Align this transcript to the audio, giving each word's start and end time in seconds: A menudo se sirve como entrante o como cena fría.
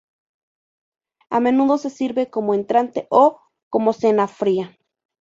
A 1.29 1.39
menudo 1.39 1.77
se 1.77 1.91
sirve 1.91 2.31
como 2.31 2.55
entrante 2.55 3.05
o 3.11 3.39
como 3.69 3.93
cena 3.93 4.27
fría. 4.27 4.75